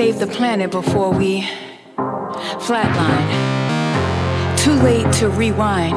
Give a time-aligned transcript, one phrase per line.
[0.00, 1.46] save the planet before we
[2.64, 3.28] flatline.
[4.56, 5.92] Too late to rewind.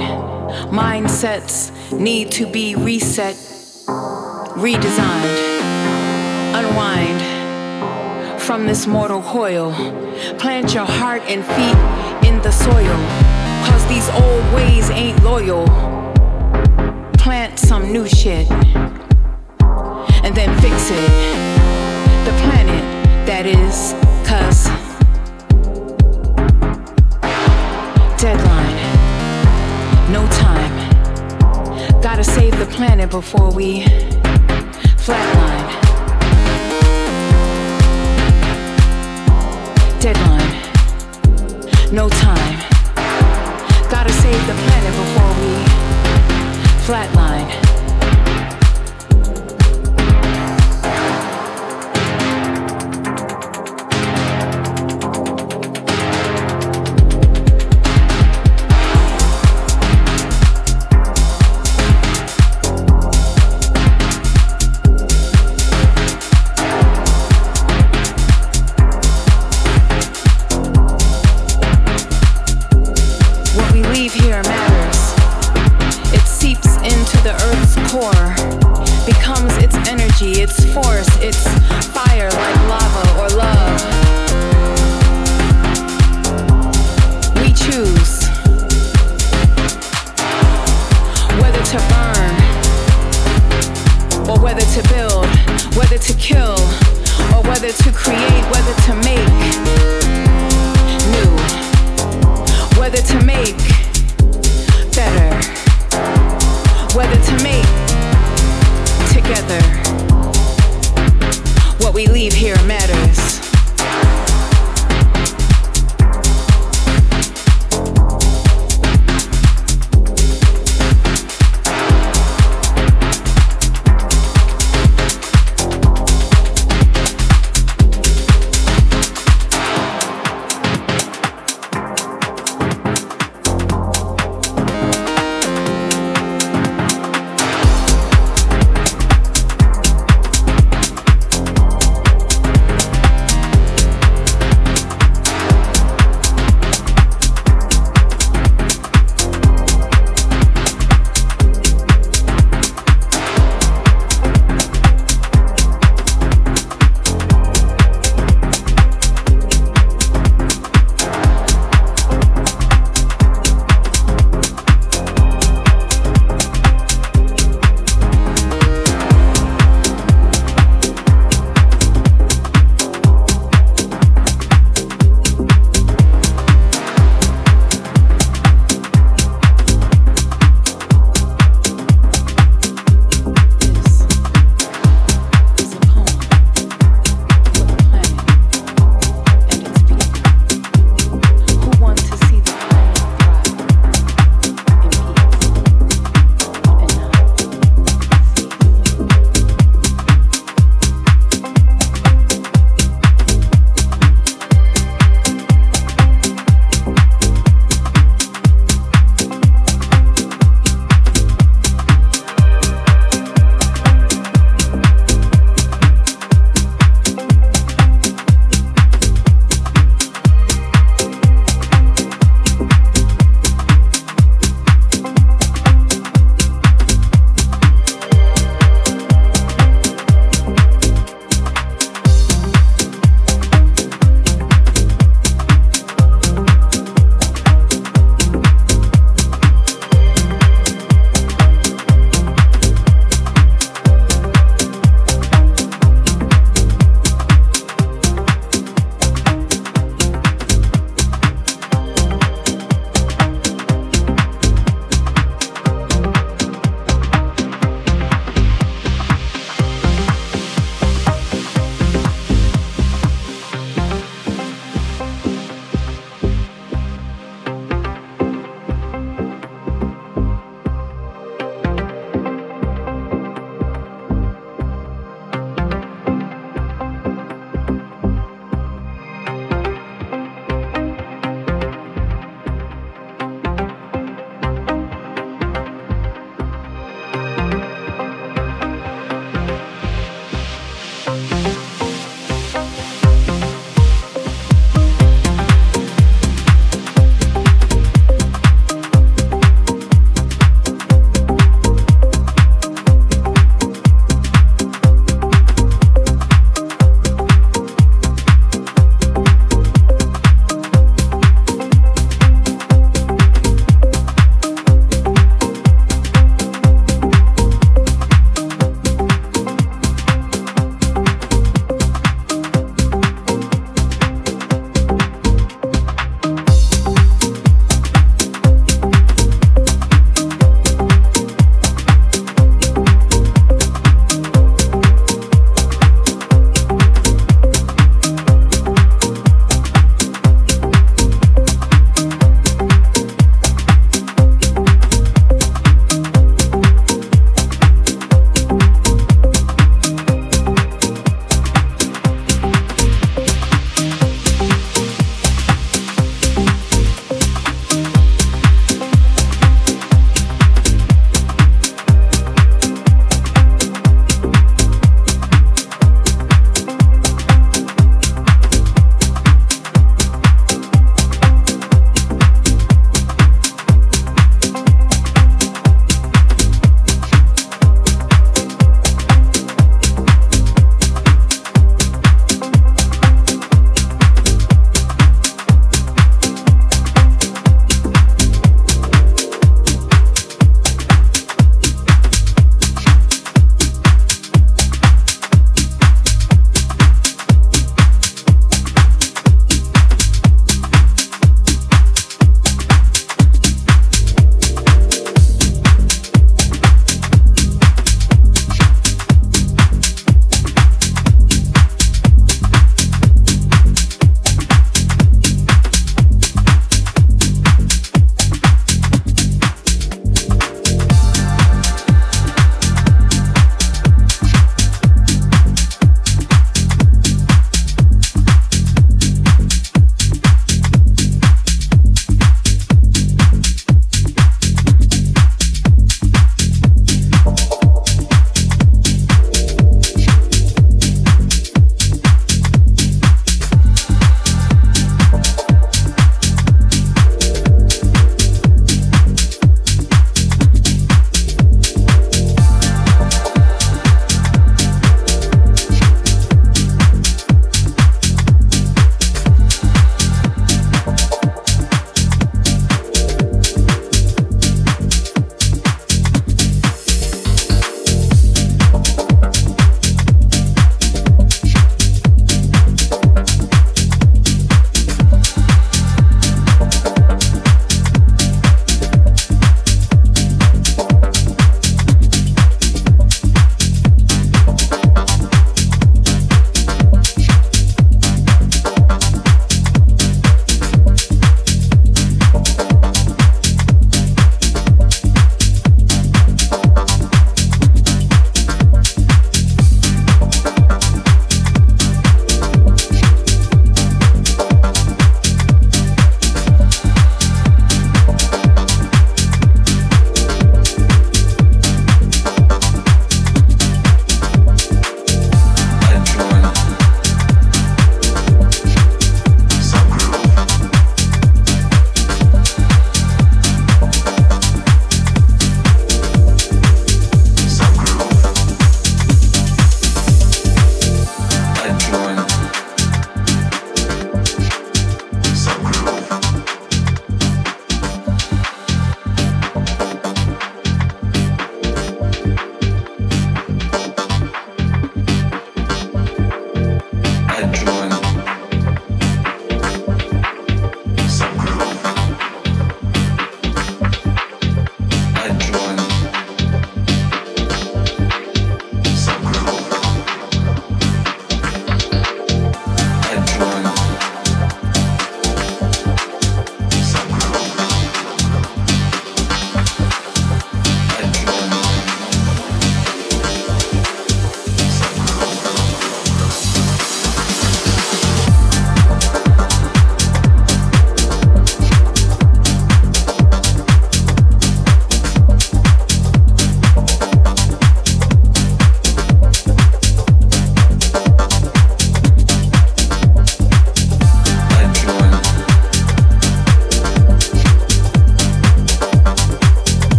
[0.74, 3.36] Mindsets need to be reset,
[4.66, 5.38] redesigned,
[6.54, 9.72] unwind from this mortal coil.
[10.38, 12.98] Plant your heart and feet in the soil,
[13.66, 15.66] cause these old ways ain't loyal.
[17.14, 18.52] Plant some new shit
[20.26, 21.10] and then fix it.
[22.26, 22.34] The
[23.44, 24.68] that is, cuz.
[28.22, 28.78] Deadline,
[30.12, 32.02] no time.
[32.02, 33.84] Gotta save the planet before we
[34.98, 35.33] flatline.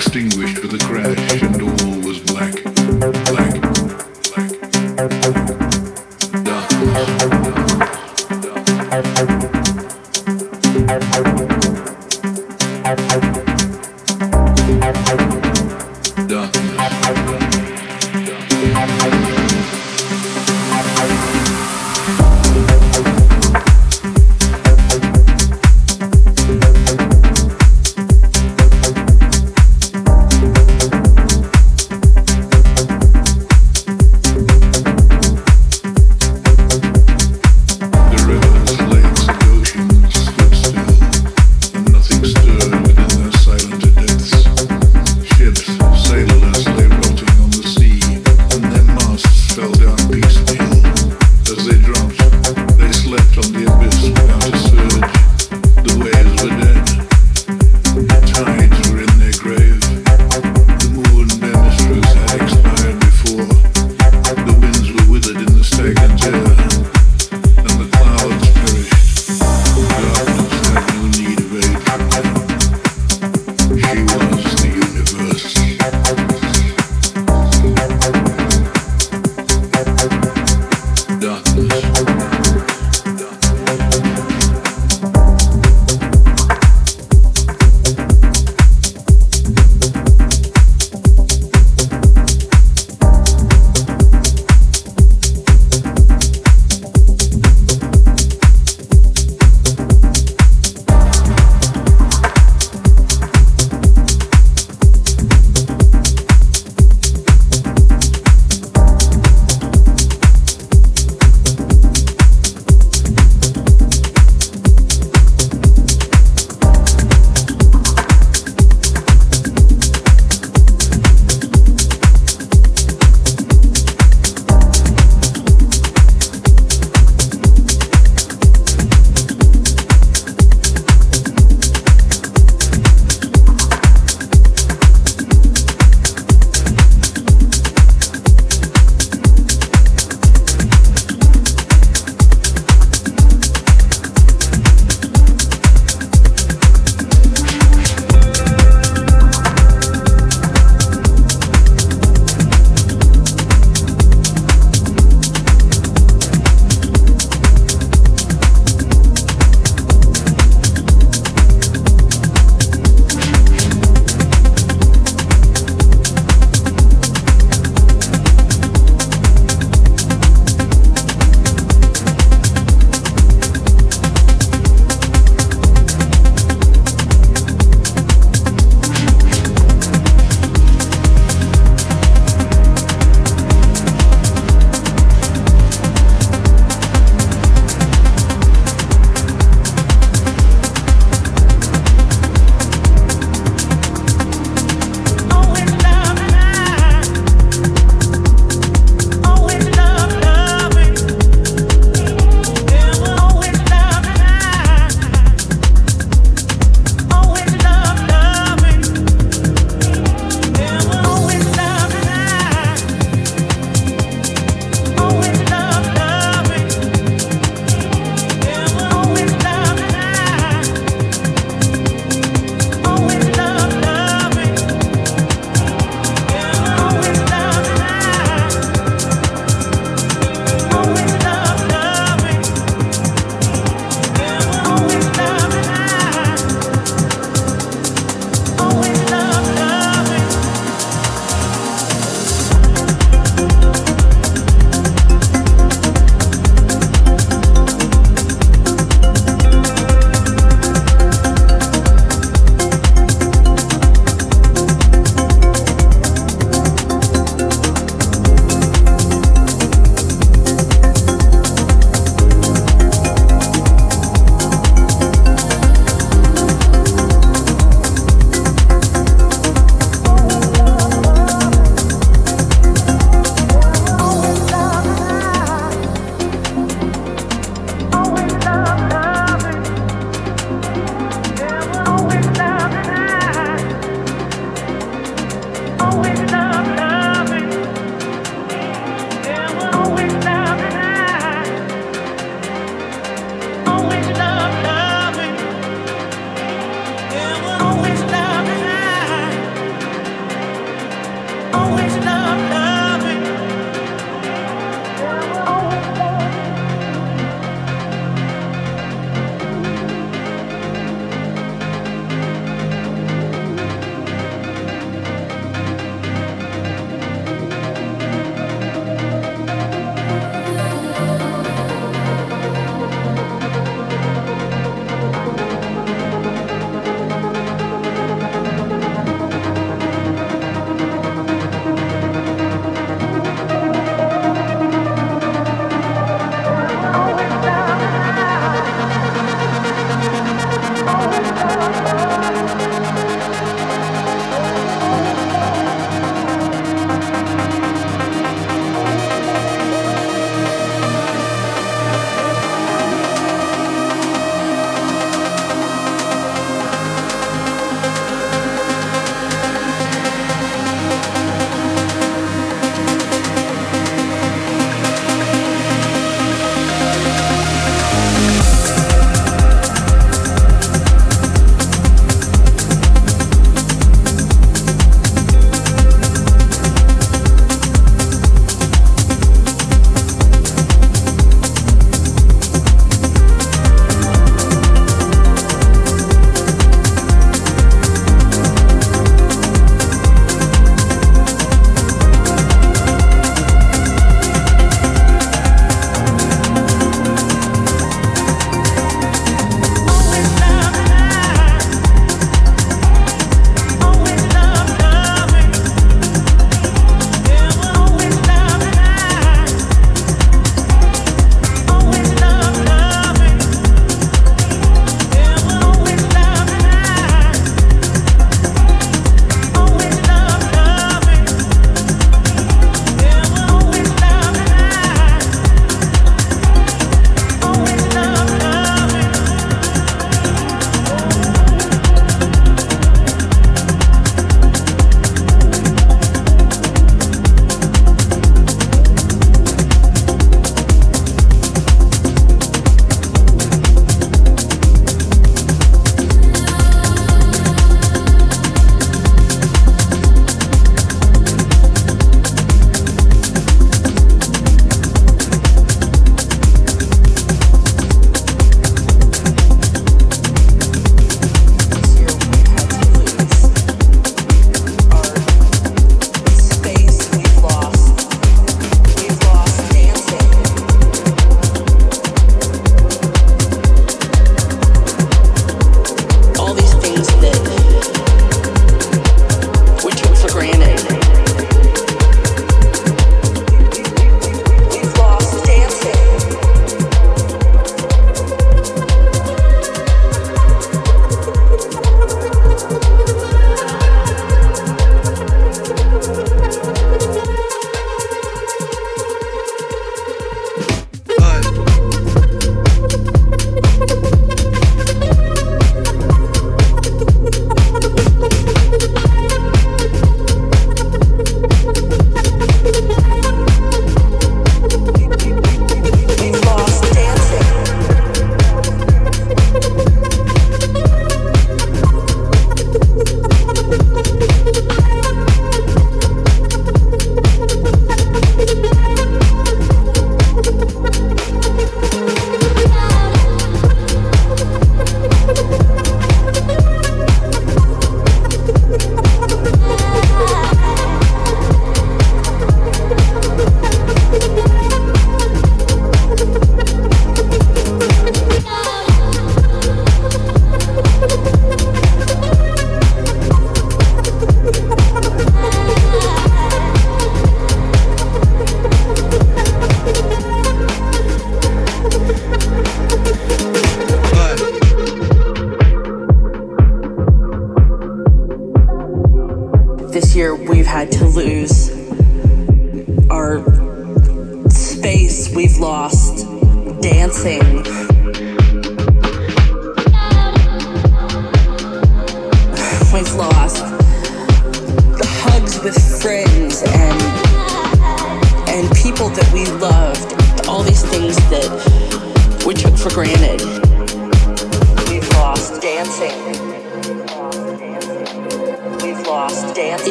[0.00, 1.99] extinguished with a crash and all